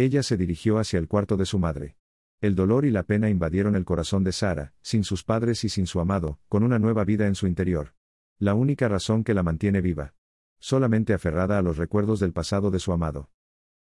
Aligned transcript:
Ella 0.00 0.22
se 0.22 0.38
dirigió 0.38 0.78
hacia 0.78 0.98
el 0.98 1.08
cuarto 1.08 1.36
de 1.36 1.44
su 1.44 1.58
madre. 1.58 1.98
El 2.40 2.54
dolor 2.54 2.86
y 2.86 2.90
la 2.90 3.02
pena 3.02 3.28
invadieron 3.28 3.76
el 3.76 3.84
corazón 3.84 4.24
de 4.24 4.32
Sara, 4.32 4.72
sin 4.80 5.04
sus 5.04 5.24
padres 5.24 5.62
y 5.62 5.68
sin 5.68 5.86
su 5.86 6.00
amado, 6.00 6.40
con 6.48 6.62
una 6.62 6.78
nueva 6.78 7.04
vida 7.04 7.26
en 7.26 7.34
su 7.34 7.46
interior. 7.46 7.94
La 8.38 8.54
única 8.54 8.88
razón 8.88 9.24
que 9.24 9.34
la 9.34 9.42
mantiene 9.42 9.82
viva. 9.82 10.14
Solamente 10.58 11.12
aferrada 11.12 11.58
a 11.58 11.62
los 11.62 11.76
recuerdos 11.76 12.18
del 12.18 12.32
pasado 12.32 12.70
de 12.70 12.78
su 12.78 12.94
amado. 12.94 13.30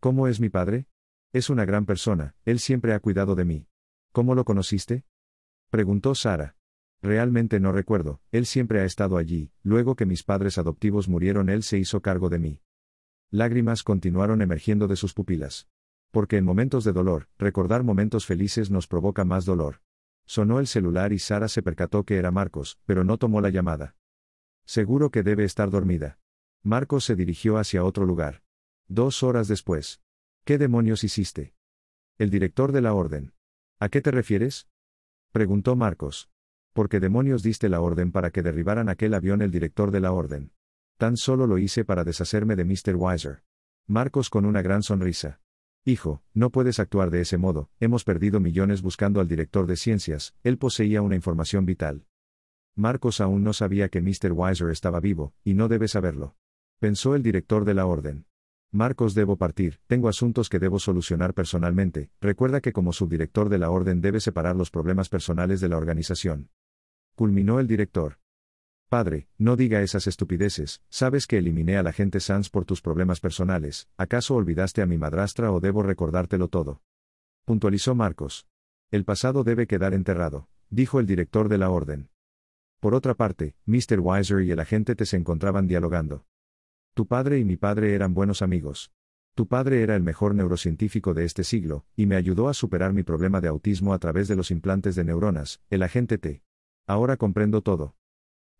¿Cómo 0.00 0.26
es 0.26 0.40
mi 0.40 0.48
padre? 0.48 0.86
Es 1.34 1.50
una 1.50 1.66
gran 1.66 1.84
persona, 1.84 2.34
él 2.46 2.60
siempre 2.60 2.94
ha 2.94 3.00
cuidado 3.00 3.34
de 3.34 3.44
mí. 3.44 3.68
¿Cómo 4.10 4.34
lo 4.34 4.46
conociste? 4.46 5.04
Preguntó 5.68 6.14
Sara. 6.14 6.56
Realmente 7.02 7.60
no 7.60 7.72
recuerdo, 7.72 8.22
él 8.32 8.46
siempre 8.46 8.80
ha 8.80 8.86
estado 8.86 9.18
allí, 9.18 9.52
luego 9.62 9.96
que 9.96 10.06
mis 10.06 10.22
padres 10.22 10.56
adoptivos 10.56 11.10
murieron 11.10 11.50
él 11.50 11.62
se 11.62 11.76
hizo 11.76 12.00
cargo 12.00 12.30
de 12.30 12.38
mí. 12.38 12.62
Lágrimas 13.28 13.82
continuaron 13.82 14.40
emergiendo 14.40 14.88
de 14.88 14.96
sus 14.96 15.12
pupilas. 15.12 15.68
Porque 16.10 16.36
en 16.36 16.44
momentos 16.44 16.84
de 16.84 16.92
dolor, 16.92 17.28
recordar 17.38 17.84
momentos 17.84 18.26
felices 18.26 18.70
nos 18.70 18.86
provoca 18.86 19.24
más 19.24 19.44
dolor. 19.44 19.80
Sonó 20.26 20.58
el 20.58 20.66
celular 20.66 21.12
y 21.12 21.18
Sara 21.18 21.48
se 21.48 21.62
percató 21.62 22.04
que 22.04 22.16
era 22.16 22.30
Marcos, 22.30 22.78
pero 22.84 23.04
no 23.04 23.18
tomó 23.18 23.40
la 23.40 23.50
llamada. 23.50 23.96
Seguro 24.64 25.10
que 25.10 25.22
debe 25.22 25.44
estar 25.44 25.70
dormida. 25.70 26.18
Marcos 26.62 27.04
se 27.04 27.16
dirigió 27.16 27.58
hacia 27.58 27.84
otro 27.84 28.04
lugar. 28.04 28.42
Dos 28.86 29.22
horas 29.22 29.48
después. 29.48 30.02
¿Qué 30.44 30.58
demonios 30.58 31.04
hiciste? 31.04 31.54
El 32.18 32.30
director 32.30 32.72
de 32.72 32.80
la 32.80 32.92
orden. 32.92 33.32
¿A 33.78 33.88
qué 33.88 34.00
te 34.00 34.10
refieres? 34.10 34.68
Preguntó 35.32 35.74
Marcos. 35.76 36.30
¿Por 36.72 36.88
qué 36.88 37.00
demonios 37.00 37.42
diste 37.42 37.68
la 37.68 37.80
orden 37.80 38.12
para 38.12 38.30
que 38.30 38.42
derribaran 38.42 38.88
aquel 38.88 39.14
avión 39.14 39.42
el 39.42 39.50
director 39.50 39.90
de 39.90 40.00
la 40.00 40.12
orden? 40.12 40.52
Tan 40.96 41.16
solo 41.16 41.46
lo 41.46 41.58
hice 41.58 41.84
para 41.84 42.04
deshacerme 42.04 42.56
de 42.56 42.64
Mr. 42.64 42.94
Weiser. 42.96 43.42
Marcos 43.86 44.28
con 44.28 44.44
una 44.44 44.62
gran 44.62 44.82
sonrisa. 44.82 45.39
Hijo, 45.84 46.22
no 46.34 46.50
puedes 46.50 46.78
actuar 46.78 47.10
de 47.10 47.22
ese 47.22 47.38
modo, 47.38 47.70
hemos 47.80 48.04
perdido 48.04 48.38
millones 48.38 48.82
buscando 48.82 49.20
al 49.20 49.28
director 49.28 49.66
de 49.66 49.76
ciencias, 49.76 50.34
él 50.42 50.58
poseía 50.58 51.02
una 51.02 51.16
información 51.16 51.64
vital. 51.64 52.04
Marcos 52.76 53.20
aún 53.20 53.42
no 53.42 53.52
sabía 53.52 53.88
que 53.88 54.00
Mr. 54.00 54.32
Weiser 54.32 54.70
estaba 54.70 55.00
vivo, 55.00 55.34
y 55.42 55.54
no 55.54 55.68
debe 55.68 55.88
saberlo. 55.88 56.36
Pensó 56.78 57.14
el 57.14 57.22
director 57.22 57.64
de 57.64 57.74
la 57.74 57.86
orden. 57.86 58.26
Marcos, 58.70 59.14
debo 59.14 59.36
partir, 59.36 59.80
tengo 59.86 60.08
asuntos 60.08 60.48
que 60.48 60.58
debo 60.58 60.78
solucionar 60.78 61.34
personalmente, 61.34 62.10
recuerda 62.20 62.60
que 62.60 62.72
como 62.72 62.92
subdirector 62.92 63.48
de 63.48 63.58
la 63.58 63.70
orden 63.70 64.00
debe 64.00 64.20
separar 64.20 64.56
los 64.56 64.70
problemas 64.70 65.08
personales 65.08 65.60
de 65.60 65.68
la 65.68 65.76
organización 65.76 66.50
culminó 67.20 67.60
el 67.60 67.66
director. 67.66 68.16
Padre, 68.90 69.28
no 69.38 69.54
diga 69.54 69.82
esas 69.82 70.08
estupideces, 70.08 70.82
sabes 70.88 71.28
que 71.28 71.38
eliminé 71.38 71.76
a 71.76 71.84
la 71.84 71.92
gente 71.92 72.18
Sans 72.18 72.50
por 72.50 72.64
tus 72.64 72.82
problemas 72.82 73.20
personales, 73.20 73.88
¿acaso 73.96 74.34
olvidaste 74.34 74.82
a 74.82 74.86
mi 74.86 74.98
madrastra 74.98 75.52
o 75.52 75.60
debo 75.60 75.84
recordártelo 75.84 76.48
todo? 76.48 76.82
Puntualizó 77.44 77.94
Marcos. 77.94 78.48
El 78.90 79.04
pasado 79.04 79.44
debe 79.44 79.68
quedar 79.68 79.94
enterrado, 79.94 80.48
dijo 80.70 80.98
el 80.98 81.06
director 81.06 81.48
de 81.48 81.58
la 81.58 81.70
orden. 81.70 82.10
Por 82.80 82.96
otra 82.96 83.14
parte, 83.14 83.54
Mr. 83.64 84.00
Weiser 84.00 84.40
y 84.40 84.50
el 84.50 84.58
agente 84.58 84.96
te 84.96 85.06
se 85.06 85.16
encontraban 85.16 85.68
dialogando. 85.68 86.26
Tu 86.94 87.06
padre 87.06 87.38
y 87.38 87.44
mi 87.44 87.56
padre 87.56 87.94
eran 87.94 88.12
buenos 88.12 88.42
amigos. 88.42 88.90
Tu 89.36 89.46
padre 89.46 89.84
era 89.84 89.94
el 89.94 90.02
mejor 90.02 90.34
neurocientífico 90.34 91.14
de 91.14 91.26
este 91.26 91.44
siglo, 91.44 91.84
y 91.94 92.06
me 92.06 92.16
ayudó 92.16 92.48
a 92.48 92.54
superar 92.54 92.92
mi 92.92 93.04
problema 93.04 93.40
de 93.40 93.46
autismo 93.46 93.94
a 93.94 94.00
través 94.00 94.26
de 94.26 94.34
los 94.34 94.50
implantes 94.50 94.96
de 94.96 95.04
neuronas, 95.04 95.60
el 95.70 95.84
agente 95.84 96.18
T. 96.18 96.42
Ahora 96.88 97.16
comprendo 97.16 97.62
todo. 97.62 97.94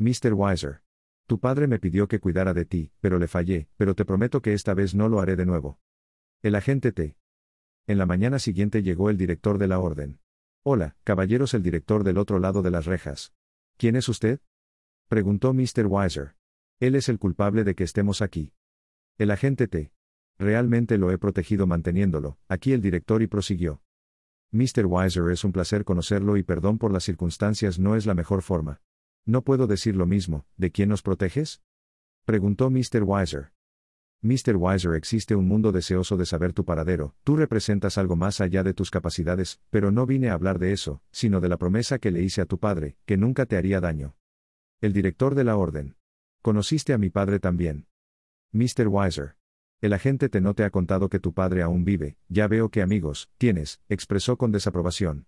Mr. 0.00 0.32
Weiser. 0.32 0.82
Tu 1.26 1.40
padre 1.40 1.66
me 1.66 1.80
pidió 1.80 2.06
que 2.06 2.20
cuidara 2.20 2.54
de 2.54 2.64
ti, 2.64 2.92
pero 3.00 3.18
le 3.18 3.26
fallé, 3.26 3.68
pero 3.76 3.96
te 3.96 4.04
prometo 4.04 4.40
que 4.40 4.52
esta 4.52 4.72
vez 4.72 4.94
no 4.94 5.08
lo 5.08 5.18
haré 5.18 5.34
de 5.34 5.44
nuevo. 5.44 5.80
El 6.40 6.54
agente 6.54 6.92
T. 6.92 7.16
En 7.88 7.98
la 7.98 8.06
mañana 8.06 8.38
siguiente 8.38 8.84
llegó 8.84 9.10
el 9.10 9.16
director 9.16 9.58
de 9.58 9.66
la 9.66 9.80
orden. 9.80 10.20
Hola, 10.62 10.96
caballeros, 11.02 11.52
el 11.52 11.64
director 11.64 12.04
del 12.04 12.18
otro 12.18 12.38
lado 12.38 12.62
de 12.62 12.70
las 12.70 12.86
rejas. 12.86 13.34
¿Quién 13.76 13.96
es 13.96 14.08
usted? 14.08 14.40
Preguntó 15.08 15.52
Mr. 15.52 15.86
Weiser. 15.88 16.36
Él 16.78 16.94
es 16.94 17.08
el 17.08 17.18
culpable 17.18 17.64
de 17.64 17.74
que 17.74 17.82
estemos 17.82 18.22
aquí. 18.22 18.52
El 19.16 19.32
agente 19.32 19.66
T. 19.66 19.92
Realmente 20.38 20.96
lo 20.96 21.10
he 21.10 21.18
protegido 21.18 21.66
manteniéndolo, 21.66 22.38
aquí 22.46 22.72
el 22.72 22.80
director 22.80 23.20
y 23.20 23.26
prosiguió. 23.26 23.82
Mr. 24.52 24.86
Weiser 24.86 25.28
es 25.32 25.42
un 25.42 25.50
placer 25.50 25.84
conocerlo 25.84 26.36
y 26.36 26.44
perdón 26.44 26.78
por 26.78 26.92
las 26.92 27.02
circunstancias 27.02 27.80
no 27.80 27.96
es 27.96 28.06
la 28.06 28.14
mejor 28.14 28.42
forma. 28.42 28.80
No 29.28 29.42
puedo 29.42 29.66
decir 29.66 29.94
lo 29.94 30.06
mismo, 30.06 30.46
¿de 30.56 30.70
quién 30.70 30.88
nos 30.88 31.02
proteges? 31.02 31.60
Preguntó 32.24 32.70
Mr. 32.70 33.02
Weiser. 33.02 33.52
Mr. 34.22 34.56
Weiser 34.56 34.94
existe 34.94 35.36
un 35.36 35.46
mundo 35.46 35.70
deseoso 35.70 36.16
de 36.16 36.24
saber 36.24 36.54
tu 36.54 36.64
paradero, 36.64 37.14
tú 37.24 37.36
representas 37.36 37.98
algo 37.98 38.16
más 38.16 38.40
allá 38.40 38.62
de 38.62 38.72
tus 38.72 38.90
capacidades, 38.90 39.60
pero 39.68 39.90
no 39.90 40.06
vine 40.06 40.30
a 40.30 40.32
hablar 40.32 40.58
de 40.58 40.72
eso, 40.72 41.02
sino 41.12 41.40
de 41.40 41.50
la 41.50 41.58
promesa 41.58 41.98
que 41.98 42.10
le 42.10 42.22
hice 42.22 42.40
a 42.40 42.46
tu 42.46 42.58
padre, 42.58 42.96
que 43.04 43.18
nunca 43.18 43.44
te 43.44 43.58
haría 43.58 43.82
daño. 43.82 44.16
El 44.80 44.94
director 44.94 45.34
de 45.34 45.44
la 45.44 45.58
orden. 45.58 45.96
Conociste 46.40 46.94
a 46.94 46.98
mi 46.98 47.10
padre 47.10 47.38
también. 47.38 47.86
Mr. 48.52 48.88
Weiser. 48.88 49.36
El 49.82 49.92
agente 49.92 50.30
te 50.30 50.40
no 50.40 50.54
te 50.54 50.64
ha 50.64 50.70
contado 50.70 51.10
que 51.10 51.20
tu 51.20 51.34
padre 51.34 51.60
aún 51.60 51.84
vive, 51.84 52.16
ya 52.30 52.48
veo 52.48 52.70
que 52.70 52.80
amigos, 52.80 53.28
tienes, 53.36 53.82
expresó 53.90 54.38
con 54.38 54.52
desaprobación. 54.52 55.26